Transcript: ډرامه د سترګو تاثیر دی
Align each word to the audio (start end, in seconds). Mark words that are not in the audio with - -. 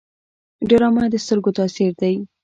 ډرامه 0.69 1.03
د 1.11 1.15
سترګو 1.25 1.51
تاثیر 1.59 1.91
دی 2.01 2.15